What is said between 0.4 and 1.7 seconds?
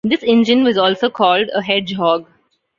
was also called a